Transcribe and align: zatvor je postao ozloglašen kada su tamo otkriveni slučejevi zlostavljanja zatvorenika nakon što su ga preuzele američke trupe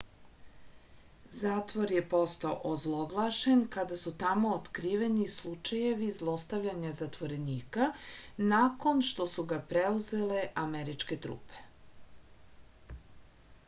zatvor 1.39 1.91
je 1.95 1.99
postao 2.13 2.53
ozloglašen 2.69 3.59
kada 3.75 3.97
su 4.03 4.13
tamo 4.23 4.53
otkriveni 4.61 5.27
slučejevi 5.35 6.09
zlostavljanja 6.17 6.95
zatvorenika 7.01 7.91
nakon 8.57 9.05
što 9.11 9.29
su 9.35 9.47
ga 9.55 9.61
preuzele 9.75 10.41
američke 10.65 11.19
trupe 11.29 11.65